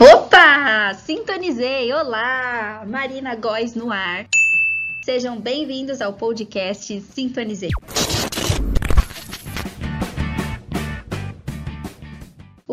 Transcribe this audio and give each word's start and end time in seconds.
Opa! 0.00 0.94
Sintonizei! 0.94 1.92
Olá! 1.92 2.82
Marina 2.88 3.36
Góes 3.36 3.76
no 3.76 3.92
ar. 3.92 4.26
Sejam 5.04 5.40
bem-vindos 5.40 6.00
ao 6.00 6.12
podcast 6.12 7.00
Sintonizei. 7.02 7.70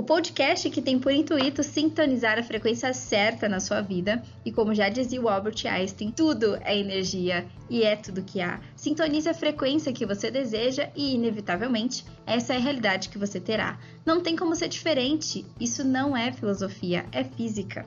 O 0.04 0.05
podcast 0.05 0.70
que 0.70 0.81
tem 0.81 0.99
por 0.99 1.13
intuito 1.13 1.63
sintonizar 1.63 2.38
a 2.38 2.43
frequência 2.43 2.93
certa 2.93 3.47
na 3.47 3.61
sua 3.61 3.79
vida. 3.79 4.21
E 4.43 4.51
como 4.51 4.75
já 4.75 4.89
dizia 4.89 5.21
o 5.21 5.29
Albert 5.29 5.65
Einstein, 5.65 6.11
tudo 6.11 6.57
é 6.59 6.77
energia 6.77 7.45
e 7.69 7.83
é 7.83 7.95
tudo 7.95 8.21
que 8.21 8.42
há. 8.42 8.59
Sintonize 8.75 9.29
a 9.29 9.33
frequência 9.33 9.93
que 9.93 10.05
você 10.05 10.29
deseja 10.29 10.89
e, 10.93 11.15
inevitavelmente, 11.15 12.04
essa 12.28 12.54
é 12.54 12.57
a 12.57 12.59
realidade 12.59 13.07
que 13.07 13.18
você 13.18 13.39
terá. 13.39 13.79
Não 14.05 14.19
tem 14.19 14.36
como 14.36 14.54
ser 14.57 14.68
diferente. 14.68 15.45
Isso 15.57 15.86
não 15.86 16.17
é 16.17 16.33
filosofia, 16.33 17.06
é 17.14 17.23
física. 17.23 17.86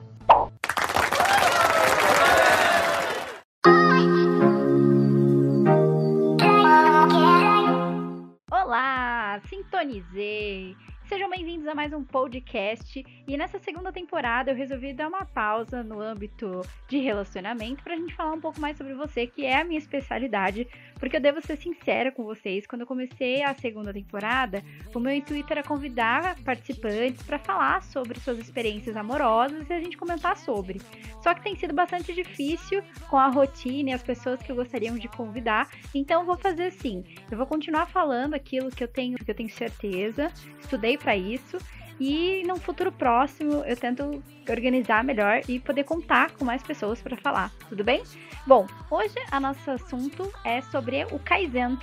Olá, 8.49 9.39
sintonizei. 9.47 10.75
Sejam 11.07 11.29
bem-vindos 11.29 11.65
a 11.67 11.73
mais 11.73 11.93
um 11.93 12.03
podcast. 12.03 13.01
E 13.25 13.37
nessa 13.37 13.57
segunda 13.59 13.93
temporada 13.93 14.51
eu 14.51 14.55
resolvi 14.55 14.91
dar 14.91 15.07
uma 15.07 15.23
pausa 15.23 15.81
no 15.81 16.01
âmbito 16.01 16.61
de 16.85 16.97
relacionamento 16.97 17.81
para 17.81 17.93
a 17.93 17.97
gente 17.97 18.13
falar 18.13 18.33
um 18.33 18.41
pouco 18.41 18.59
mais 18.59 18.77
sobre 18.77 18.93
você, 18.93 19.25
que 19.25 19.45
é 19.45 19.61
a 19.61 19.63
minha 19.63 19.77
especialidade. 19.77 20.67
Porque 20.99 21.15
eu 21.15 21.21
devo 21.21 21.41
ser 21.41 21.55
sincera 21.55 22.11
com 22.11 22.25
vocês, 22.25 22.67
quando 22.67 22.81
eu 22.81 22.87
comecei 22.87 23.41
a 23.41 23.53
segunda 23.53 23.93
temporada, 23.93 24.61
o 24.93 24.99
meu 24.99 25.13
intuito 25.13 25.53
era 25.53 25.63
convidar 25.63 26.35
participantes 26.43 27.23
para 27.23 27.39
falar 27.39 27.83
sobre 27.83 28.19
suas 28.19 28.37
experiências 28.39 28.97
amorosas 28.97 29.69
e 29.69 29.73
a 29.73 29.79
gente 29.79 29.95
comentar 29.95 30.35
sobre. 30.35 30.81
Só 31.21 31.33
que 31.33 31.41
tem 31.41 31.55
sido 31.55 31.73
bastante 31.73 32.13
difícil 32.13 32.83
com 33.09 33.17
a 33.17 33.27
rotina 33.27 33.91
e 33.91 33.93
as 33.93 34.03
pessoas 34.03 34.41
que 34.41 34.51
gostariam 34.51 34.97
de 34.97 35.07
convidar. 35.07 35.69
Então 35.95 36.21
eu 36.21 36.25
vou 36.25 36.37
fazer 36.37 36.65
assim, 36.65 37.03
eu 37.31 37.37
vou 37.37 37.45
continuar 37.45 37.85
falando 37.85 38.33
aquilo 38.33 38.71
que 38.71 38.83
eu 38.83 38.87
tenho, 38.87 39.17
que 39.17 39.31
eu 39.31 39.35
tenho 39.35 39.49
certeza. 39.49 40.31
Estudei 40.59 40.96
para 40.97 41.15
isso. 41.15 41.57
E 41.99 42.43
no 42.45 42.57
futuro 42.57 42.91
próximo 42.91 43.63
eu 43.65 43.75
tento 43.75 44.23
organizar 44.47 45.03
melhor 45.03 45.41
e 45.47 45.59
poder 45.59 45.83
contar 45.83 46.31
com 46.31 46.45
mais 46.45 46.61
pessoas 46.61 47.01
para 47.01 47.17
falar, 47.17 47.51
tudo 47.67 47.83
bem? 47.83 48.03
Bom, 48.45 48.67
hoje 48.89 49.15
a 49.31 49.39
nosso 49.39 49.69
assunto 49.71 50.31
é 50.45 50.61
sobre 50.61 51.05
o 51.05 51.19
Kaizen. 51.19 51.77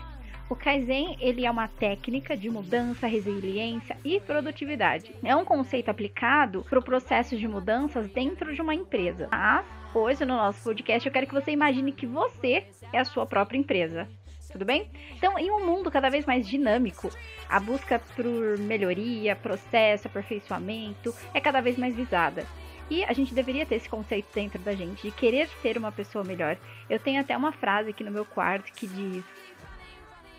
O 0.49 0.55
Kaizen 0.55 1.17
ele 1.21 1.45
é 1.45 1.51
uma 1.51 1.67
técnica 1.67 2.37
de 2.37 2.49
mudança, 2.49 3.07
resiliência 3.07 3.97
e 4.05 4.21
produtividade. 4.21 5.13
É 5.25 5.35
um 5.35 5.45
conceito 5.45 5.89
aplicado 5.89 6.65
para 6.69 6.79
o 6.79 6.85
processo 6.85 7.37
de 7.37 7.49
mudanças 7.49 8.09
dentro 8.09 8.55
de 8.55 8.63
uma 8.63 8.75
empresa. 8.75 9.29
Mas 9.33 9.67
hoje 9.93 10.25
no 10.25 10.37
nosso 10.37 10.63
podcast 10.63 11.09
eu 11.09 11.13
quero 11.13 11.27
que 11.27 11.35
você 11.35 11.51
imagine 11.51 11.91
que 11.91 12.07
você 12.07 12.67
é 12.93 13.01
a 13.01 13.05
sua 13.05 13.27
própria 13.27 13.59
empresa 13.59 14.09
tudo 14.55 14.65
bem? 14.65 14.89
Então, 15.17 15.37
em 15.37 15.51
um 15.51 15.67
mundo 15.67 15.91
cada 15.91 16.09
vez 16.09 16.25
mais 16.25 16.47
dinâmico, 16.47 17.11
a 17.49 17.59
busca 17.59 17.99
por 18.15 18.25
melhoria, 18.59 19.35
processo, 19.35 20.07
aperfeiçoamento 20.07 21.13
é 21.35 21.41
cada 21.41 21.61
vez 21.61 21.77
mais 21.77 21.95
visada. 21.95 22.47
E 22.89 23.03
a 23.05 23.13
gente 23.13 23.35
deveria 23.35 23.67
ter 23.67 23.77
esse 23.77 23.89
conceito 23.89 24.29
dentro 24.33 24.61
da 24.61 24.73
gente, 24.75 25.03
de 25.03 25.11
querer 25.11 25.49
ser 25.61 25.77
uma 25.77 25.91
pessoa 25.91 26.23
melhor. 26.23 26.57
Eu 26.89 27.01
tenho 27.01 27.21
até 27.21 27.37
uma 27.37 27.51
frase 27.51 27.91
aqui 27.91 28.05
no 28.05 28.13
meu 28.13 28.25
quarto 28.25 28.73
que 28.73 28.87
diz: 28.87 29.25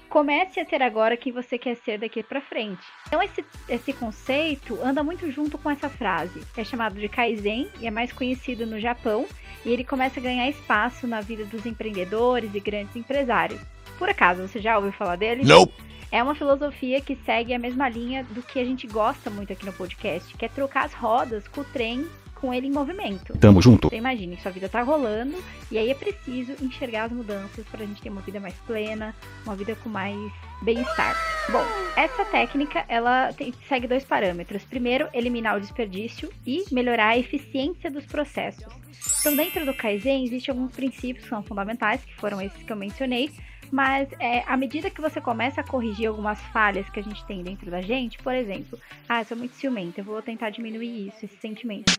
Comece 0.08 0.62
a 0.62 0.66
ser 0.66 0.82
agora 0.82 1.18
quem 1.18 1.34
você 1.34 1.58
quer 1.58 1.76
ser 1.76 1.98
daqui 1.98 2.24
para 2.24 2.40
frente. 2.40 2.86
Então 3.08 3.22
esse, 3.22 3.44
esse 3.68 3.92
conceito 3.92 4.80
anda 4.81 5.04
muito 5.04 5.30
junto 5.30 5.58
com 5.58 5.70
essa 5.70 5.90
frase. 5.90 6.42
É 6.56 6.64
chamado 6.64 6.98
de 6.98 7.09
Kaizen 7.09 7.70
e 7.81 7.88
é 7.88 7.92
mais 7.92 8.14
conhecido 8.14 8.66
no 8.66 8.80
Japão 8.80 9.25
e 9.66 9.72
ele 9.72 9.84
começa 9.84 10.20
a 10.20 10.24
ganhar 10.24 10.48
espaço 10.48 11.06
na 11.08 11.20
vida 11.20 11.44
dos 11.44 11.66
empreendedores 11.66 12.54
e 12.54 12.59
grandes 12.62 12.96
empresários. 12.96 13.59
Por 13.97 14.09
acaso, 14.09 14.47
você 14.47 14.59
já 14.59 14.78
ouviu 14.78 14.91
falar 14.91 15.16
dele? 15.16 15.44
Não. 15.44 15.69
É 16.11 16.22
uma 16.22 16.35
filosofia 16.35 17.01
que 17.01 17.16
segue 17.25 17.53
a 17.53 17.59
mesma 17.59 17.89
linha 17.89 18.23
do 18.23 18.41
que 18.41 18.59
a 18.59 18.66
gente 18.66 18.88
gosta 18.88 19.29
muito 19.29 19.51
aqui 19.51 19.66
no 19.66 19.73
podcast, 19.73 20.35
que 20.38 20.45
é 20.45 20.47
trocar 20.47 20.85
as 20.85 20.94
rodas 20.94 21.47
com 21.47 21.61
o 21.61 21.66
trem 21.66 22.07
com 22.35 22.53
ele 22.53 22.67
em 22.67 22.72
movimento. 22.72 23.38
Tamo 23.39 23.61
junto. 23.61 23.89
Você 23.89 23.95
imagine, 23.95 24.38
sua 24.38 24.51
vida 24.51 24.69
tá 24.69 24.81
rolando 24.81 25.35
e 25.72 25.78
aí 25.78 25.89
é 25.89 25.95
preciso 25.95 26.53
enxergar 26.61 27.06
as 27.06 27.11
mudanças 27.11 27.66
para 27.67 27.83
a 27.83 27.88
gente 27.88 28.01
ter 28.01 28.09
uma 28.09 28.22
vida 28.22 28.39
mais 28.39 28.53
plena, 28.67 29.16
uma 29.44 29.56
vida 29.56 29.75
com 29.75 29.89
mais 29.89 30.31
bem-estar. 30.62 31.16
Bom, 31.51 31.63
essa 31.95 32.23
técnica 32.25 32.85
ela 32.88 33.33
tem, 33.33 33.53
segue 33.67 33.88
dois 33.88 34.03
parâmetros. 34.03 34.63
Primeiro, 34.63 35.07
eliminar 35.13 35.57
o 35.57 35.62
desperdício 35.62 36.29
e 36.45 36.63
melhorar 36.72 37.09
a 37.09 37.17
eficiência 37.17 37.89
dos 37.89 38.06
processos. 38.06 38.72
Então, 39.19 39.35
dentro 39.35 39.66
do 39.66 39.73
Kaizen, 39.73 40.25
existem 40.25 40.53
alguns 40.53 40.72
princípios 40.72 41.23
que 41.23 41.29
são 41.29 41.44
fundamentais, 41.44 42.03
que 42.03 42.16
foram 42.16 42.39
esses 42.41 42.62
que 42.62 42.72
eu 42.72 42.77
mencionei, 42.77 43.31
mas 43.72 44.09
é, 44.20 44.44
à 44.48 44.56
medida 44.58 44.90
que 44.90 45.02
você 45.02 45.20
começa 45.20 45.62
a 45.62 45.64
corrigir 45.64 46.08
algumas 46.08 46.40
falhas 46.48 46.90
que 46.90 47.00
a 47.00 47.03
gente 47.03 47.26
tem 47.26 47.44
dentro 47.44 47.70
da 47.70 47.81
gente, 47.81 48.18
por 48.20 48.34
exemplo, 48.34 48.80
ah, 49.08 49.22
eu 49.22 49.26
sou 49.26 49.38
muito 49.38 49.56
ciumenta, 49.56 50.02
eu 50.02 50.06
vou 50.06 50.22
tentar 50.22 50.50
diminuir 50.50 51.08
isso, 51.08 51.26
esse 51.26 51.38
sentimento. 51.38 51.94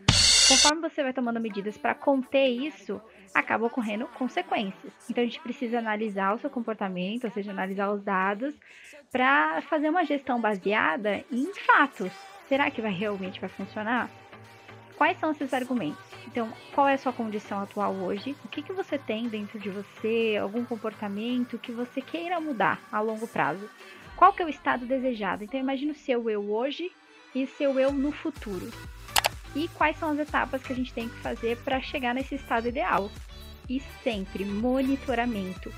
Conforme 0.47 0.81
você 0.81 1.03
vai 1.03 1.11
tomando 1.11 1.39
medidas 1.39 1.77
para 1.77 1.93
conter 1.93 2.47
isso, 2.47 3.01
acaba 3.33 3.65
ocorrendo 3.65 4.07
consequências. 4.07 4.93
Então 5.09 5.23
a 5.23 5.27
gente 5.27 5.41
precisa 5.41 5.79
analisar 5.79 6.33
o 6.33 6.39
seu 6.39 6.49
comportamento, 6.49 7.25
ou 7.25 7.31
seja, 7.31 7.51
analisar 7.51 7.91
os 7.91 8.01
dados, 8.01 8.55
para 9.11 9.61
fazer 9.63 9.89
uma 9.89 10.05
gestão 10.05 10.39
baseada 10.39 11.23
em 11.31 11.53
fatos. 11.53 12.11
Será 12.47 12.71
que 12.71 12.81
vai 12.81 12.91
realmente 12.91 13.41
vai 13.41 13.49
funcionar? 13.49 14.09
Quais 14.97 15.19
são 15.19 15.29
esses 15.29 15.53
argumentos? 15.53 16.03
Então, 16.25 16.51
qual 16.73 16.87
é 16.87 16.95
a 16.95 16.97
sua 16.97 17.13
condição 17.13 17.59
atual 17.59 17.93
hoje? 17.93 18.35
O 18.43 18.47
que, 18.47 18.63
que 18.63 18.73
você 18.73 18.97
tem 18.97 19.29
dentro 19.29 19.59
de 19.59 19.69
você? 19.69 20.39
Algum 20.41 20.65
comportamento 20.65 21.59
que 21.59 21.71
você 21.71 22.01
queira 22.01 22.39
mudar 22.39 22.81
a 22.91 22.99
longo 22.99 23.27
prazo? 23.27 23.69
Qual 24.15 24.33
que 24.33 24.41
é 24.41 24.45
o 24.45 24.49
estado 24.49 24.87
desejado? 24.87 25.43
Então, 25.43 25.59
imagine 25.59 25.91
o 25.91 25.95
seu 25.95 26.27
eu 26.27 26.51
hoje 26.51 26.91
e 27.35 27.45
seu 27.45 27.79
eu 27.79 27.93
no 27.93 28.11
futuro. 28.11 28.71
E 29.55 29.67
quais 29.67 29.97
são 29.97 30.09
as 30.09 30.19
etapas 30.19 30.63
que 30.63 30.73
a 30.73 30.75
gente 30.75 30.91
tem 30.91 31.07
que 31.07 31.17
fazer 31.17 31.57
para 31.57 31.79
chegar 31.79 32.15
nesse 32.15 32.33
estado 32.33 32.67
ideal? 32.67 33.11
E 33.69 33.79
sempre 34.03 34.43
monitoramento. 34.43 35.71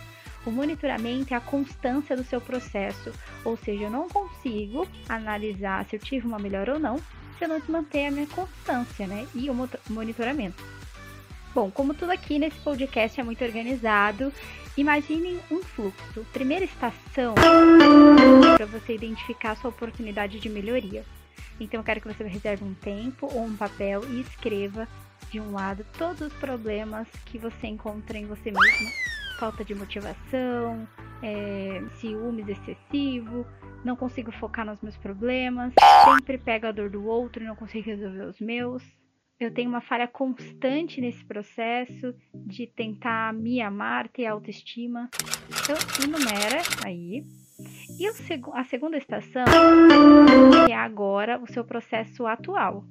O 0.46 0.52
monitoramento 0.52 1.34
é 1.34 1.38
a 1.38 1.42
constância 1.42 2.16
do 2.16 2.24
seu 2.24 2.40
processo, 2.40 3.12
ou 3.44 3.58
seja, 3.58 3.84
eu 3.84 3.92
não 3.92 4.08
consigo 4.08 4.88
analisar 5.10 5.86
se 5.86 5.98
eu 5.98 6.00
tive 6.00 6.26
uma 6.26 6.40
melhora 6.40 6.76
ou 6.76 6.80
não 6.80 6.98
se 7.40 7.46
eu 7.46 7.62
manter 7.70 8.08
a 8.08 8.12
minha 8.12 8.28
constância, 8.28 9.08
né? 9.08 9.26
E 9.34 9.50
o 9.50 9.70
monitoramento. 9.90 10.62
Bom, 11.56 11.72
como 11.72 11.94
tudo 11.94 12.12
aqui 12.12 12.38
nesse 12.38 12.60
podcast 12.60 13.20
é 13.20 13.24
muito 13.24 13.44
organizado, 13.44 14.32
imagine 14.78 15.40
um 15.50 15.64
fluxo. 15.64 16.26
Primeira 16.32 16.66
estação 16.66 17.34
para 18.56 18.66
você 18.66 18.94
identificar 18.94 19.52
a 19.52 19.56
sua 19.56 19.70
oportunidade 19.70 20.40
de 20.40 20.50
melhoria. 20.50 21.04
Então 21.60 21.80
eu 21.80 21.84
quero 21.84 22.02
que 22.02 22.08
você 22.08 22.24
reserve 22.26 22.64
um 22.64 22.74
tempo 22.74 23.28
ou 23.34 23.46
um 23.46 23.56
papel 23.56 24.04
e 24.10 24.22
escreva 24.22 24.88
de 25.32 25.40
um 25.40 25.54
lado 25.54 25.86
todos 25.98 26.22
os 26.22 26.34
problemas 26.34 27.08
que 27.26 27.38
você 27.38 27.68
encontra 27.68 28.18
em 28.18 28.26
você 28.26 28.52
mesmo. 28.52 29.19
Falta 29.40 29.64
de 29.64 29.74
motivação, 29.74 30.86
é, 31.24 31.82
ciúmes 31.96 32.50
excessivo, 32.50 33.46
não 33.86 33.96
consigo 33.96 34.34
focar 34.34 34.66
nos 34.66 34.82
meus 34.82 34.98
problemas, 34.98 35.74
sempre 36.04 36.38
pego 36.38 36.68
a 36.68 36.74
dor 36.74 36.90
do 36.90 37.06
outro 37.06 37.42
e 37.42 37.48
não 37.48 37.56
consigo 37.56 37.86
resolver 37.86 38.24
os 38.24 38.40
meus. 38.42 38.84
Eu 39.40 39.54
tenho 39.54 39.70
uma 39.70 39.80
falha 39.80 40.10
constante 40.10 41.00
nesse 41.00 41.24
processo 41.24 42.14
de 42.34 42.68
tentar 42.68 43.34
me 43.34 43.62
amar, 43.62 44.10
ter 44.10 44.26
autoestima. 44.26 45.10
Então, 45.48 45.78
enumera 46.04 46.62
aí. 46.86 47.24
E 47.98 48.06
a 48.54 48.64
segunda 48.66 48.98
estação 48.98 49.46
é 50.70 50.76
agora 50.76 51.42
o 51.42 51.48
seu 51.48 51.64
processo 51.64 52.28
atual. 52.28 52.84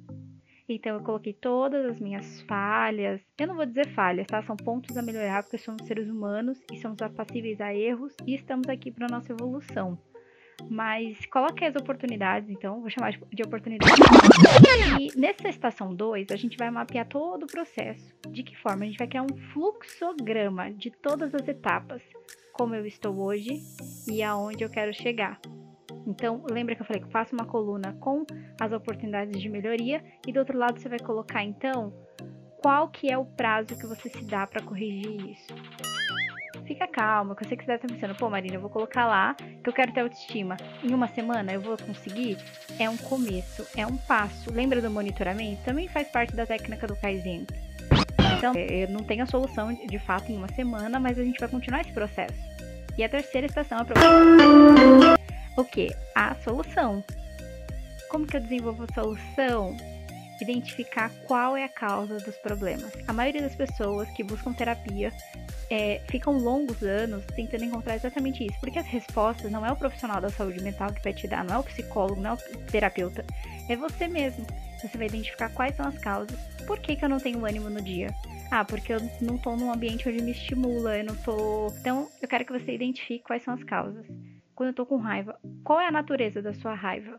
Então 0.73 0.95
eu 0.95 1.03
coloquei 1.03 1.33
todas 1.33 1.85
as 1.85 1.99
minhas 1.99 2.41
falhas. 2.41 3.21
Eu 3.37 3.47
não 3.47 3.55
vou 3.55 3.65
dizer 3.65 3.87
falhas, 3.89 4.27
tá? 4.27 4.41
São 4.43 4.55
pontos 4.55 4.95
a 4.95 5.01
melhorar, 5.01 5.43
porque 5.43 5.57
somos 5.57 5.85
seres 5.85 6.07
humanos 6.07 6.61
e 6.71 6.77
somos 6.77 6.97
passíveis 7.15 7.59
a 7.59 7.73
erros 7.73 8.15
e 8.25 8.35
estamos 8.35 8.69
aqui 8.69 8.91
para 8.91 9.07
nossa 9.07 9.31
evolução. 9.31 9.97
Mas 10.69 11.25
coloque 11.27 11.63
as 11.63 11.75
oportunidades, 11.75 12.49
então, 12.49 12.81
vou 12.81 12.89
chamar 12.89 13.11
de 13.11 13.43
oportunidades. 13.43 13.95
E 14.99 15.17
nessa 15.17 15.47
estação 15.47 15.93
2, 15.95 16.31
a 16.31 16.35
gente 16.35 16.57
vai 16.57 16.69
mapear 16.69 17.07
todo 17.07 17.43
o 17.43 17.47
processo. 17.47 18.13
De 18.29 18.43
que 18.43 18.57
forma? 18.57 18.83
A 18.83 18.87
gente 18.87 18.97
vai 18.97 19.07
criar 19.07 19.23
um 19.23 19.37
fluxograma 19.53 20.71
de 20.71 20.91
todas 20.91 21.33
as 21.33 21.47
etapas, 21.47 22.01
como 22.53 22.75
eu 22.75 22.85
estou 22.85 23.17
hoje 23.19 23.61
e 24.09 24.21
aonde 24.21 24.63
eu 24.63 24.69
quero 24.69 24.93
chegar. 24.93 25.39
Então, 26.09 26.43
lembra 26.49 26.73
que 26.73 26.81
eu 26.81 26.85
falei 26.85 26.99
que 26.99 27.07
eu 27.07 27.11
faço 27.11 27.35
uma 27.35 27.45
coluna 27.45 27.95
com 27.99 28.25
as 28.59 28.71
oportunidades 28.71 29.39
de 29.39 29.47
melhoria 29.47 30.03
e 30.27 30.33
do 30.33 30.39
outro 30.39 30.57
lado 30.57 30.79
você 30.79 30.89
vai 30.89 30.97
colocar 30.97 31.43
então 31.43 31.93
qual 32.63 32.89
que 32.89 33.11
é 33.11 33.17
o 33.17 33.23
prazo 33.23 33.77
que 33.77 33.85
você 33.85 34.09
se 34.09 34.23
dá 34.25 34.47
para 34.47 34.61
corrigir 34.63 35.29
isso? 35.29 35.53
Fica 36.65 36.87
calma, 36.87 37.35
que 37.35 37.43
eu 37.43 37.47
sei 37.47 37.55
que 37.55 37.63
você 37.63 37.71
deve 37.71 37.85
estar 37.85 37.95
pensando, 37.95 38.17
pô, 38.17 38.27
Marina, 38.27 38.55
eu 38.55 38.61
vou 38.61 38.71
colocar 38.71 39.05
lá 39.05 39.35
que 39.35 39.69
eu 39.69 39.73
quero 39.73 39.93
ter 39.93 40.01
autoestima. 40.01 40.57
Em 40.83 40.93
uma 40.93 41.07
semana 41.07 41.53
eu 41.53 41.61
vou 41.61 41.77
conseguir? 41.77 42.37
É 42.79 42.89
um 42.89 42.97
começo, 42.97 43.65
é 43.77 43.85
um 43.85 43.95
passo. 43.95 44.51
Lembra 44.51 44.81
do 44.81 44.89
monitoramento? 44.89 45.63
Também 45.63 45.87
faz 45.87 46.07
parte 46.09 46.35
da 46.35 46.45
técnica 46.45 46.87
do 46.87 46.95
Kaizen. 46.95 47.45
Então, 48.37 48.53
eu 48.55 48.89
não 48.89 49.03
tenho 49.03 49.23
a 49.23 49.27
solução 49.27 49.73
de 49.73 49.99
fato 49.99 50.31
em 50.31 50.37
uma 50.37 50.47
semana, 50.49 50.99
mas 50.99 51.19
a 51.19 51.23
gente 51.23 51.39
vai 51.39 51.49
continuar 51.49 51.81
esse 51.81 51.91
processo. 51.91 52.37
E 52.97 53.03
a 53.03 53.09
terceira 53.09 53.47
estação 53.47 53.79
é 53.79 55.18
o 55.59 55.65
que? 55.65 55.93
A 56.15 56.35
solução. 56.35 57.03
Como 58.09 58.25
que 58.25 58.37
eu 58.37 58.41
desenvolvo 58.41 58.83
a 58.83 58.93
solução? 58.93 59.75
Identificar 60.41 61.11
qual 61.27 61.57
é 61.57 61.65
a 61.65 61.69
causa 61.69 62.17
dos 62.19 62.35
problemas. 62.37 62.91
A 63.07 63.13
maioria 63.13 63.41
das 63.41 63.55
pessoas 63.55 64.09
que 64.11 64.23
buscam 64.23 64.53
terapia 64.53 65.11
é, 65.69 66.01
ficam 66.07 66.37
longos 66.37 66.81
anos 66.81 67.23
tentando 67.35 67.65
encontrar 67.65 67.95
exatamente 67.95 68.45
isso, 68.45 68.57
porque 68.59 68.79
as 68.79 68.87
respostas 68.87 69.51
não 69.51 69.65
é 69.65 69.71
o 69.71 69.75
profissional 69.75 70.19
da 70.21 70.29
saúde 70.29 70.63
mental 70.63 70.91
que 70.93 71.03
vai 71.03 71.13
te 71.13 71.27
dar, 71.27 71.43
não 71.43 71.55
é 71.55 71.59
o 71.59 71.63
psicólogo, 71.63 72.21
não 72.21 72.31
é 72.31 72.33
o 72.33 72.37
terapeuta, 72.71 73.25
é 73.67 73.75
você 73.75 74.07
mesmo. 74.07 74.45
Você 74.81 74.97
vai 74.97 75.07
identificar 75.07 75.49
quais 75.49 75.75
são 75.75 75.85
as 75.85 75.97
causas. 75.97 76.39
Por 76.65 76.79
que, 76.79 76.95
que 76.95 77.03
eu 77.03 77.09
não 77.09 77.19
tenho 77.19 77.45
ânimo 77.45 77.69
no 77.69 77.81
dia? 77.81 78.15
Ah, 78.49 78.63
porque 78.63 78.93
eu 78.93 78.99
não 79.19 79.37
tô 79.37 79.55
num 79.57 79.73
ambiente 79.73 80.07
onde 80.07 80.21
me 80.21 80.31
estimula, 80.31 80.97
eu 80.97 81.03
não 81.03 81.15
tô. 81.17 81.67
Então, 81.81 82.07
eu 82.21 82.27
quero 82.29 82.45
que 82.45 82.53
você 82.53 82.73
identifique 82.73 83.25
quais 83.25 83.43
são 83.43 83.53
as 83.53 83.63
causas. 83.63 84.05
Quando 84.59 84.71
eu 84.71 84.75
tô 84.75 84.85
com 84.85 84.97
raiva, 84.97 85.39
qual 85.63 85.79
é 85.79 85.87
a 85.87 85.91
natureza 85.91 86.41
da 86.41 86.53
sua 86.53 86.73
raiva? 86.73 87.17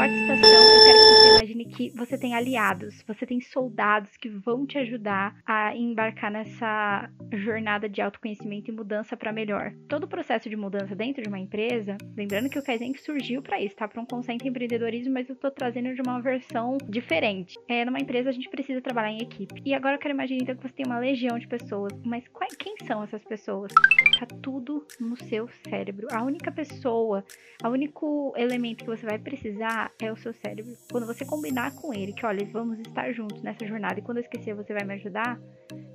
Quarta 0.00 0.14
estação, 0.14 0.50
eu 0.50 0.86
quero 0.86 0.98
que 0.98 1.04
você 1.04 1.28
imagine 1.28 1.64
que 1.66 1.90
você 1.90 2.16
tem 2.16 2.34
aliados, 2.34 3.04
você 3.06 3.26
tem 3.26 3.38
soldados 3.42 4.16
que 4.16 4.30
vão 4.30 4.64
te 4.64 4.78
ajudar 4.78 5.36
a 5.44 5.76
embarcar 5.76 6.30
nessa 6.30 7.10
jornada 7.30 7.86
de 7.86 8.00
autoconhecimento 8.00 8.70
e 8.70 8.74
mudança 8.74 9.14
para 9.14 9.30
melhor. 9.30 9.74
Todo 9.90 10.04
o 10.04 10.08
processo 10.08 10.48
de 10.48 10.56
mudança 10.56 10.96
dentro 10.96 11.22
de 11.22 11.28
uma 11.28 11.38
empresa, 11.38 11.98
lembrando 12.16 12.48
que 12.48 12.58
o 12.58 12.62
Kaizen 12.62 12.94
surgiu 12.94 13.42
para 13.42 13.60
isso, 13.60 13.76
tá? 13.76 13.86
Para 13.86 14.00
um 14.00 14.06
conceito 14.06 14.42
de 14.42 14.48
empreendedorismo, 14.48 15.12
mas 15.12 15.28
eu 15.28 15.36
tô 15.36 15.50
trazendo 15.50 15.94
de 15.94 16.00
uma 16.00 16.18
versão 16.18 16.78
diferente. 16.88 17.58
É, 17.68 17.84
numa 17.84 18.00
empresa 18.00 18.30
a 18.30 18.32
gente 18.32 18.48
precisa 18.48 18.80
trabalhar 18.80 19.12
em 19.12 19.20
equipe. 19.20 19.60
E 19.66 19.74
agora 19.74 19.96
eu 19.96 20.00
quero 20.00 20.14
imaginar 20.14 20.40
então 20.40 20.56
que 20.56 20.62
você 20.62 20.76
tem 20.76 20.86
uma 20.86 20.98
legião 20.98 21.38
de 21.38 21.46
pessoas, 21.46 21.92
mas 22.06 22.24
quem 22.58 22.74
são 22.86 23.04
essas 23.04 23.22
pessoas? 23.22 23.70
Tá 24.18 24.26
tudo 24.42 24.86
no 24.98 25.16
seu 25.16 25.46
cérebro. 25.68 26.08
A 26.10 26.22
única 26.22 26.50
pessoa, 26.50 27.22
o 27.62 27.68
único 27.68 28.32
elemento 28.36 28.84
que 28.84 28.90
você 28.90 29.04
vai 29.04 29.18
precisar 29.18 29.89
é 30.00 30.12
o 30.12 30.16
seu 30.16 30.32
cérebro. 30.32 30.72
Quando 30.90 31.06
você 31.06 31.24
combinar 31.24 31.74
com 31.74 31.92
ele 31.92 32.12
que, 32.12 32.24
olha, 32.24 32.44
vamos 32.46 32.78
estar 32.80 33.12
juntos 33.12 33.42
nessa 33.42 33.66
jornada 33.66 33.98
e 33.98 34.02
quando 34.02 34.18
eu 34.18 34.22
esquecer 34.22 34.54
você 34.54 34.72
vai 34.72 34.84
me 34.84 34.94
ajudar, 34.94 35.38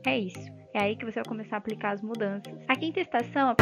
é 0.06 0.18
isso. 0.18 0.54
É 0.74 0.80
aí 0.80 0.96
que 0.96 1.06
você 1.06 1.16
vai 1.16 1.26
começar 1.26 1.56
a 1.56 1.60
aplicar 1.60 1.94
as 1.94 2.02
mudanças. 2.02 2.54
A 2.68 2.76
quinta 2.76 3.00
estação, 3.00 3.56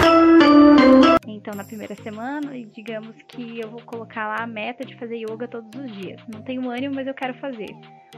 então 1.27 1.53
na 1.53 1.63
primeira 1.63 1.95
semana, 1.95 2.51
digamos 2.73 3.15
que 3.27 3.59
eu 3.59 3.69
vou 3.69 3.81
colocar 3.83 4.27
lá 4.27 4.43
a 4.43 4.47
meta 4.47 4.83
de 4.83 4.95
fazer 4.97 5.17
yoga 5.17 5.47
todos 5.47 5.69
os 5.79 5.91
dias. 5.91 6.19
Não 6.27 6.41
tenho 6.41 6.69
ânimo, 6.69 6.95
mas 6.95 7.05
eu 7.05 7.13
quero 7.13 7.35
fazer. 7.35 7.69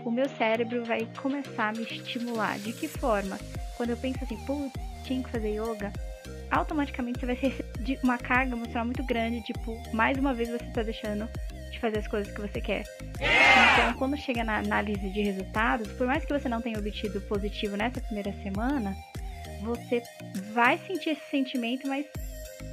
O 0.06 0.10
meu 0.10 0.30
cérebro 0.30 0.86
vai 0.86 1.08
começar 1.22 1.70
a 1.70 1.72
me 1.74 1.84
estimular. 1.84 2.58
De 2.60 2.72
que 2.72 2.88
forma? 2.88 3.38
Quando 3.76 3.90
eu 3.90 3.98
penso 3.98 4.24
assim, 4.24 4.38
putz, 4.46 4.72
tinha 5.04 5.22
que 5.22 5.30
fazer 5.30 5.50
yoga, 5.50 5.92
automaticamente 6.50 7.20
você 7.20 7.26
vai 7.26 7.36
receber 7.36 8.00
uma 8.02 8.18
carga 8.18 8.56
emocional 8.56 8.86
muito 8.86 9.04
grande, 9.04 9.44
tipo, 9.44 9.78
mais 9.94 10.18
uma 10.18 10.34
vez 10.34 10.50
você 10.50 10.64
está 10.64 10.84
deixando 10.84 11.28
de 11.76 11.80
fazer 11.82 12.00
as 12.00 12.08
coisas 12.08 12.34
que 12.34 12.42
você 12.42 12.60
quer. 12.60 12.84
Então, 13.16 13.94
quando 13.98 14.18
chega 14.18 14.44
na 14.44 14.58
análise 14.58 15.10
de 15.10 15.22
resultados, 15.22 15.92
por 15.94 16.08
mais 16.08 16.26
que 16.26 16.34
você 16.34 16.50
não 16.50 16.62
tenha 16.62 16.80
obtido 16.80 17.22
positivo 17.22 17.78
nessa 17.78 18.02
primeira 18.02 18.34
semana, 18.42 18.96
você 19.62 20.02
vai 20.54 20.78
sentir 20.80 21.12
esse 21.12 21.30
sentimento, 21.30 21.88
mas 21.88 22.06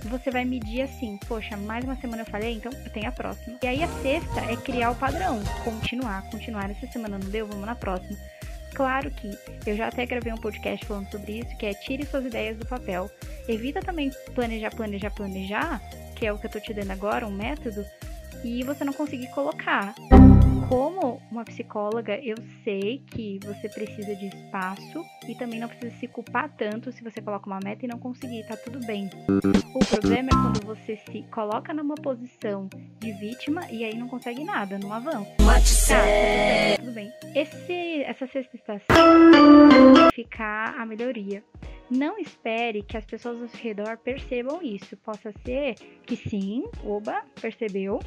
você 0.05 0.31
vai 0.31 0.45
medir 0.45 0.83
assim, 0.83 1.19
poxa, 1.29 1.57
mais 1.57 1.85
uma 1.85 1.97
semana 1.97 2.23
eu 2.23 2.27
falei, 2.27 2.55
então 2.55 2.73
eu 2.73 2.91
tenho 2.91 3.09
a 3.09 3.13
próxima. 3.13 3.59
E 3.63 3.67
aí 3.67 3.83
a 3.83 3.89
sexta 4.03 4.41
é 4.41 4.57
criar 4.57 4.91
o 4.91 4.97
padrão, 4.97 5.41
continuar, 5.65 6.23
continuar. 6.31 6.71
Essa 6.71 6.87
semana 6.87 7.19
não 7.19 7.29
deu, 7.29 7.47
vamos 7.47 7.67
na 7.67 7.75
próxima. 7.75 8.17
Claro 8.75 9.11
que 9.11 9.39
eu 9.67 9.77
já 9.77 9.89
até 9.89 10.07
gravei 10.07 10.33
um 10.33 10.39
podcast 10.39 10.87
falando 10.87 11.11
sobre 11.11 11.41
isso, 11.41 11.57
que 11.57 11.67
é 11.67 11.75
tire 11.75 12.07
suas 12.07 12.25
ideias 12.25 12.57
do 12.57 12.67
papel. 12.67 13.11
Evita 13.47 13.81
também 13.81 14.11
planejar, 14.35 14.71
planejar, 14.71 15.11
planejar, 15.11 15.83
que 16.17 16.27
é 16.27 16.33
o 16.33 16.39
que 16.39 16.47
eu 16.47 16.51
tô 16.51 16.59
te 16.59 16.73
dando 16.73 16.91
agora, 16.91 17.27
um 17.27 17.31
método, 17.31 17.85
e 18.45 18.63
você 18.63 18.85
não 18.85 18.93
conseguir 18.93 19.29
colocar. 19.29 19.95
Como 20.69 21.21
uma 21.31 21.45
psicóloga, 21.45 22.19
eu 22.23 22.37
sei 22.65 23.03
que 23.07 23.39
você 23.45 23.69
precisa 23.69 24.15
de 24.17 24.27
espaço 24.29 25.05
e 25.29 25.35
também 25.35 25.61
não 25.61 25.69
precisa 25.69 25.95
se 25.97 26.09
culpar 26.09 26.49
tanto 26.57 26.91
se 26.91 27.05
você 27.05 27.21
coloca 27.21 27.47
uma 27.47 27.61
meta 27.63 27.85
e 27.85 27.89
não 27.89 27.99
conseguir, 27.99 28.47
tá 28.47 28.57
tudo 28.57 28.81
bem. 28.87 29.11
O 29.75 29.85
problema 29.85 30.31
é 30.31 30.33
quando 30.33 30.65
você 30.65 30.99
se 31.11 31.23
coloca 31.31 31.75
numa 31.75 31.95
posição 31.97 32.71
de 32.99 33.13
vítima 33.13 33.71
e 33.71 33.85
aí 33.85 33.95
não 33.99 34.09
consegue 34.09 34.45
nada, 34.45 34.79
não 34.79 34.93
avança. 34.93 35.27
Tá, 35.89 36.77
tudo 36.79 36.93
bem. 36.93 37.13
Esse, 37.35 38.03
essa 38.05 38.27
sexta 38.29 38.57
estação 38.57 38.87
ficar 40.15 40.75
a 40.79 40.87
melhoria. 40.87 41.43
Não 41.91 42.19
espere 42.19 42.83
que 42.83 42.97
as 42.97 43.05
pessoas 43.05 43.41
ao 43.41 43.49
seu 43.49 43.61
redor 43.61 43.99
percebam 43.99 44.63
isso. 44.63 44.97
Possa 44.97 45.33
ser 45.45 45.75
que 46.07 46.17
sim, 46.17 46.65
oba, 46.85 47.23
percebeu, 47.41 48.01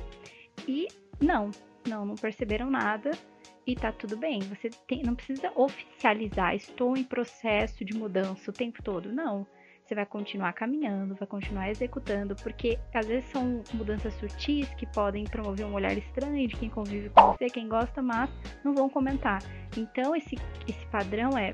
e 0.67 0.87
não, 1.21 1.51
não, 1.87 2.05
não 2.05 2.15
perceberam 2.15 2.69
nada 2.69 3.11
e 3.65 3.75
tá 3.75 3.91
tudo 3.91 4.17
bem. 4.17 4.39
Você 4.41 4.69
tem, 4.87 5.03
não 5.03 5.15
precisa 5.15 5.51
oficializar, 5.55 6.55
estou 6.55 6.95
em 6.95 7.03
processo 7.03 7.83
de 7.83 7.95
mudança 7.97 8.49
o 8.49 8.53
tempo 8.53 8.81
todo. 8.83 9.11
Não. 9.11 9.45
Você 9.83 9.93
vai 9.93 10.05
continuar 10.05 10.51
caminhando, 10.53 11.13
vai 11.13 11.27
continuar 11.27 11.69
executando, 11.69 12.35
porque 12.37 12.79
às 12.91 13.05
vezes 13.05 13.29
são 13.29 13.61
mudanças 13.71 14.15
sutis 14.15 14.67
que 14.73 14.87
podem 14.87 15.25
promover 15.25 15.63
um 15.63 15.75
olhar 15.75 15.95
estranho 15.95 16.47
de 16.47 16.55
quem 16.55 16.71
convive 16.71 17.09
com 17.09 17.33
você, 17.33 17.45
quem 17.45 17.69
gosta, 17.69 18.01
mas 18.01 18.27
não 18.63 18.73
vão 18.73 18.89
comentar. 18.89 19.43
Então 19.77 20.15
esse, 20.15 20.35
esse 20.67 20.83
padrão 20.87 21.37
é 21.37 21.53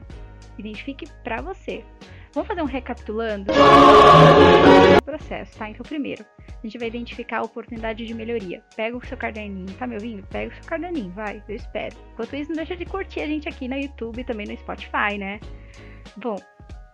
identifique 0.58 1.06
para 1.26 1.42
você. 1.42 1.84
Vamos 2.34 2.48
fazer 2.48 2.62
um 2.62 2.66
recapitulando 2.66 3.52
o 3.52 5.04
processo, 5.04 5.58
tá? 5.58 5.70
Então, 5.70 5.84
primeiro, 5.84 6.26
a 6.48 6.66
gente 6.66 6.78
vai 6.78 6.88
identificar 6.88 7.40
a 7.40 7.44
oportunidade 7.44 8.06
de 8.06 8.14
melhoria. 8.14 8.64
Pega 8.76 8.96
o 8.96 9.06
seu 9.06 9.18
caderninho, 9.18 9.72
tá 9.78 9.86
me 9.86 9.96
ouvindo? 9.96 10.26
Pega 10.28 10.52
o 10.52 10.56
seu 10.56 10.64
caderninho, 10.64 11.12
vai, 11.12 11.44
eu 11.48 11.56
espero. 11.56 11.96
Enquanto 12.14 12.36
isso, 12.36 12.50
não 12.50 12.58
deixa 12.58 12.76
de 12.76 12.86
curtir 12.86 13.22
a 13.22 13.28
gente 13.28 13.50
aqui 13.50 13.68
no 13.68 13.76
YouTube 13.76 14.22
e 14.22 14.24
também 14.24 14.48
no 14.48 14.58
Spotify, 14.58 15.18
né? 15.18 15.40
Bom, 16.18 16.38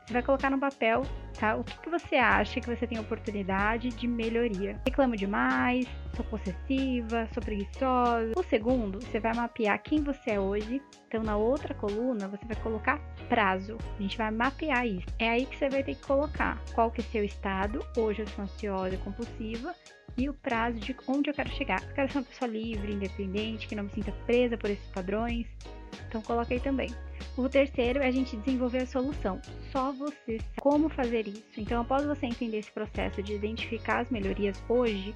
você 0.07 0.13
vai 0.13 0.23
colocar 0.23 0.49
no 0.49 0.57
papel, 0.57 1.01
tá? 1.37 1.57
O 1.57 1.65
que, 1.65 1.77
que 1.81 1.89
você 1.89 2.15
acha 2.15 2.61
que 2.61 2.73
você 2.73 2.87
tem 2.87 2.97
oportunidade 2.97 3.89
de 3.89 4.07
melhoria? 4.07 4.79
Reclamo 4.85 5.17
demais, 5.17 5.85
sou 6.15 6.23
possessiva, 6.23 7.27
sou 7.33 7.43
preguiçosa. 7.43 8.31
O 8.37 8.43
segundo, 8.43 9.01
você 9.01 9.19
vai 9.19 9.33
mapear 9.35 9.83
quem 9.83 10.01
você 10.01 10.31
é 10.31 10.39
hoje. 10.39 10.81
Então, 11.09 11.21
na 11.21 11.35
outra 11.35 11.73
coluna, 11.73 12.29
você 12.29 12.45
vai 12.45 12.55
colocar 12.63 12.99
prazo. 13.27 13.77
A 13.99 14.01
gente 14.01 14.17
vai 14.17 14.31
mapear 14.31 14.87
isso. 14.87 15.07
É 15.19 15.27
aí 15.27 15.45
que 15.45 15.57
você 15.57 15.67
vai 15.67 15.83
ter 15.83 15.95
que 15.95 16.07
colocar 16.07 16.57
qual 16.73 16.89
que 16.89 17.01
é 17.01 17.03
seu 17.03 17.25
estado. 17.25 17.85
Hoje 17.97 18.21
eu 18.21 18.27
sou 18.27 18.45
ansiosa 18.45 18.95
e 18.95 18.97
compulsiva 18.99 19.75
e 20.17 20.29
o 20.29 20.33
prazo 20.33 20.79
de 20.79 20.95
onde 21.05 21.29
eu 21.29 21.33
quero 21.33 21.49
chegar. 21.49 21.83
Eu 21.83 21.93
quero 21.93 22.11
ser 22.11 22.19
uma 22.19 22.23
pessoa 22.23 22.49
livre, 22.49 22.93
independente, 22.93 23.67
que 23.67 23.75
não 23.75 23.83
me 23.83 23.89
sinta 23.89 24.13
presa 24.25 24.57
por 24.57 24.69
esses 24.69 24.87
padrões. 24.87 25.45
Então 26.07 26.21
coloquei 26.21 26.59
também. 26.59 26.89
O 27.35 27.47
terceiro 27.47 27.99
é 27.99 28.07
a 28.07 28.11
gente 28.11 28.35
desenvolver 28.37 28.79
a 28.79 28.87
solução. 28.87 29.39
Só 29.71 29.91
você 29.91 30.37
sabe 30.37 30.51
como 30.59 30.89
fazer 30.89 31.27
isso. 31.27 31.45
Então, 31.57 31.81
após 31.81 32.05
você 32.05 32.25
entender 32.25 32.57
esse 32.57 32.71
processo 32.71 33.21
de 33.21 33.33
identificar 33.33 33.99
as 33.99 34.09
melhorias 34.09 34.61
hoje, 34.67 35.13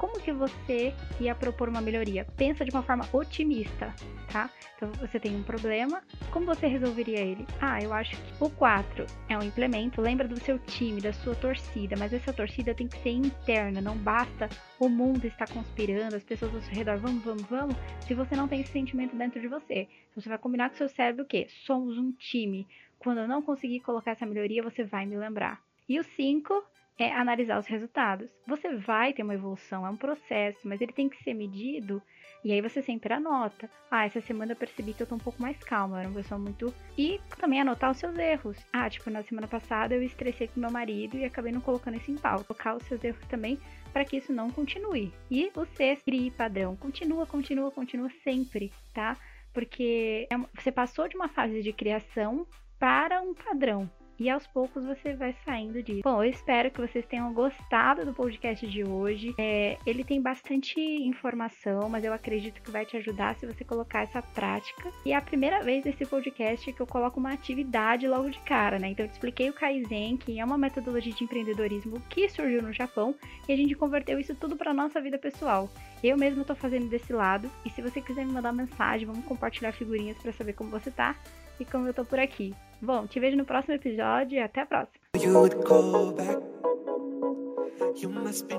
como 0.00 0.18
que 0.18 0.32
você 0.32 0.94
ia 1.20 1.34
propor 1.34 1.68
uma 1.68 1.80
melhoria? 1.80 2.26
Pensa 2.36 2.64
de 2.64 2.70
uma 2.70 2.82
forma 2.82 3.06
otimista, 3.12 3.94
tá? 4.32 4.48
Então 4.74 4.90
você 4.92 5.20
tem 5.20 5.36
um 5.36 5.42
problema, 5.42 6.02
como 6.30 6.46
você 6.46 6.66
resolveria 6.66 7.20
ele? 7.20 7.46
Ah, 7.60 7.82
eu 7.82 7.92
acho 7.92 8.16
que 8.16 8.42
o 8.42 8.48
4 8.48 9.04
é 9.28 9.36
um 9.36 9.42
implemento, 9.42 10.00
lembra 10.00 10.26
do 10.26 10.40
seu 10.40 10.58
time, 10.58 11.02
da 11.02 11.12
sua 11.12 11.34
torcida, 11.34 11.96
mas 11.98 12.14
essa 12.14 12.32
torcida 12.32 12.74
tem 12.74 12.88
que 12.88 12.98
ser 13.00 13.10
interna, 13.10 13.82
não 13.82 13.96
basta 13.96 14.48
o 14.78 14.88
mundo 14.88 15.26
estar 15.26 15.46
conspirando, 15.52 16.16
as 16.16 16.24
pessoas 16.24 16.54
ao 16.54 16.62
seu 16.62 16.74
redor, 16.74 16.96
vamos, 16.96 17.22
vamos, 17.22 17.42
vamos, 17.42 17.76
se 18.06 18.14
você 18.14 18.34
não 18.34 18.48
tem 18.48 18.62
esse 18.62 18.72
sentimento 18.72 19.14
dentro 19.14 19.38
de 19.38 19.48
você. 19.48 19.86
Então, 20.10 20.22
você 20.22 20.30
vai 20.30 20.38
combinar 20.38 20.70
com 20.70 20.76
o 20.76 20.78
seu 20.78 20.88
cérebro 20.88 21.24
o 21.24 21.28
quê? 21.28 21.46
Somos 21.66 21.98
um 21.98 22.10
time. 22.12 22.66
Quando 22.98 23.18
eu 23.18 23.28
não 23.28 23.42
conseguir 23.42 23.80
colocar 23.80 24.12
essa 24.12 24.24
melhoria, 24.24 24.62
você 24.62 24.82
vai 24.82 25.04
me 25.04 25.16
lembrar. 25.16 25.62
E 25.88 25.98
o 25.98 26.04
5 26.04 26.64
é 27.02 27.12
analisar 27.12 27.58
os 27.58 27.66
resultados. 27.66 28.28
Você 28.46 28.76
vai 28.76 29.12
ter 29.12 29.22
uma 29.22 29.34
evolução, 29.34 29.86
é 29.86 29.90
um 29.90 29.96
processo, 29.96 30.58
mas 30.64 30.80
ele 30.80 30.92
tem 30.92 31.08
que 31.08 31.22
ser 31.22 31.34
medido 31.34 32.02
e 32.44 32.52
aí 32.52 32.60
você 32.60 32.80
sempre 32.82 33.12
anota. 33.12 33.70
Ah, 33.90 34.06
essa 34.06 34.20
semana 34.20 34.52
eu 34.52 34.56
percebi 34.56 34.94
que 34.94 35.02
eu 35.02 35.06
tô 35.06 35.14
um 35.14 35.18
pouco 35.18 35.40
mais 35.42 35.58
calma, 35.58 35.96
eu 35.96 36.00
era 36.00 36.08
uma 36.08 36.20
pessoa 36.20 36.38
muito. 36.38 36.74
E 36.96 37.20
também 37.38 37.60
anotar 37.60 37.90
os 37.90 37.98
seus 37.98 38.16
erros. 38.16 38.56
Ah, 38.72 38.88
tipo, 38.88 39.10
na 39.10 39.22
semana 39.22 39.46
passada 39.46 39.94
eu 39.94 40.02
estressei 40.02 40.48
com 40.48 40.60
meu 40.60 40.70
marido 40.70 41.16
e 41.16 41.24
acabei 41.24 41.52
não 41.52 41.60
colocando 41.60 41.96
isso 41.96 42.10
em 42.10 42.16
pauta. 42.16 42.44
Colocar 42.44 42.76
os 42.76 42.82
seus 42.84 43.02
erros 43.04 43.24
também 43.26 43.58
para 43.92 44.04
que 44.04 44.16
isso 44.16 44.32
não 44.32 44.50
continue. 44.50 45.12
E 45.30 45.50
você 45.54 45.96
crie 45.96 46.30
padrão. 46.30 46.76
Continua, 46.76 47.26
continua, 47.26 47.70
continua 47.70 48.10
sempre, 48.24 48.72
tá? 48.94 49.16
porque 49.52 50.26
é 50.30 50.36
você 50.60 50.70
passou 50.70 51.08
de 51.08 51.16
uma 51.16 51.28
fase 51.28 51.62
de 51.62 51.72
criação 51.72 52.46
para 52.78 53.20
um 53.20 53.34
padrão. 53.34 53.90
E 54.20 54.28
aos 54.28 54.46
poucos 54.46 54.84
você 54.84 55.14
vai 55.14 55.34
saindo 55.46 55.82
disso. 55.82 56.02
Bom, 56.04 56.22
eu 56.22 56.28
espero 56.28 56.70
que 56.70 56.78
vocês 56.78 57.06
tenham 57.06 57.32
gostado 57.32 58.04
do 58.04 58.12
podcast 58.12 58.66
de 58.66 58.84
hoje. 58.84 59.34
É, 59.38 59.78
ele 59.86 60.04
tem 60.04 60.20
bastante 60.20 60.78
informação, 60.78 61.88
mas 61.88 62.04
eu 62.04 62.12
acredito 62.12 62.60
que 62.60 62.70
vai 62.70 62.84
te 62.84 62.98
ajudar 62.98 63.34
se 63.36 63.46
você 63.46 63.64
colocar 63.64 64.02
essa 64.02 64.20
prática. 64.20 64.92
E 65.06 65.12
é 65.12 65.16
a 65.16 65.22
primeira 65.22 65.62
vez 65.62 65.82
nesse 65.86 66.04
podcast 66.04 66.70
que 66.70 66.80
eu 66.82 66.86
coloco 66.86 67.18
uma 67.18 67.32
atividade 67.32 68.06
logo 68.06 68.28
de 68.28 68.38
cara, 68.40 68.78
né? 68.78 68.88
Então 68.88 69.06
eu 69.06 69.08
te 69.08 69.14
expliquei 69.14 69.48
o 69.48 69.54
Kaizen, 69.54 70.18
que 70.18 70.38
é 70.38 70.44
uma 70.44 70.58
metodologia 70.58 71.14
de 71.14 71.24
empreendedorismo 71.24 71.98
que 72.10 72.28
surgiu 72.28 72.60
no 72.60 72.74
Japão, 72.74 73.14
e 73.48 73.52
a 73.54 73.56
gente 73.56 73.74
converteu 73.74 74.20
isso 74.20 74.34
tudo 74.34 74.54
para 74.54 74.74
nossa 74.74 75.00
vida 75.00 75.16
pessoal. 75.16 75.70
Eu 76.04 76.18
mesmo 76.18 76.44
tô 76.44 76.54
fazendo 76.54 76.90
desse 76.90 77.10
lado, 77.14 77.50
e 77.64 77.70
se 77.70 77.80
você 77.80 78.02
quiser 78.02 78.26
me 78.26 78.32
mandar 78.32 78.52
mensagem, 78.52 79.06
vamos 79.06 79.24
compartilhar 79.24 79.72
figurinhas 79.72 80.18
para 80.18 80.32
saber 80.32 80.52
como 80.52 80.68
você 80.68 80.90
tá 80.90 81.16
e 81.62 81.64
como 81.64 81.86
eu 81.86 81.94
tô 81.94 82.04
por 82.04 82.18
aqui. 82.18 82.54
Bom, 82.80 83.06
te 83.06 83.20
vejo 83.20 83.36
no 83.36 83.44
próximo 83.44 83.74
episódio 83.74 84.36
e 84.36 84.40
até 84.40 84.62
a 84.62 84.66
próxima. 84.66 84.98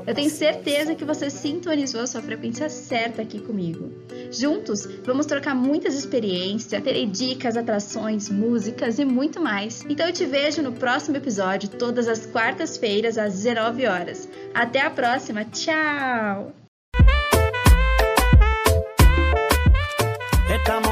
Eu 0.05 0.15
tenho 0.15 0.29
certeza 0.29 0.93
que 0.93 1.05
você 1.05 1.29
sintonizou 1.29 2.01
a 2.01 2.07
sua 2.07 2.21
frequência 2.21 2.69
certa 2.69 3.21
aqui 3.21 3.39
comigo. 3.39 3.91
Juntos, 4.29 4.85
vamos 5.03 5.25
trocar 5.25 5.55
muitas 5.55 5.95
experiências, 5.95 6.83
terei 6.83 7.05
dicas, 7.05 7.57
atrações, 7.57 8.29
músicas 8.29 8.99
e 8.99 9.05
muito 9.05 9.41
mais. 9.41 9.83
Então 9.89 10.05
eu 10.07 10.13
te 10.13 10.25
vejo 10.25 10.61
no 10.61 10.73
próximo 10.73 11.17
episódio, 11.17 11.69
todas 11.69 12.07
as 12.07 12.25
quartas-feiras, 12.25 13.17
às 13.17 13.33
19 13.33 13.87
horas. 13.87 14.29
Até 14.53 14.81
a 14.81 14.89
próxima, 14.89 15.45
tchau! 15.45 16.53
Estamos 20.53 20.90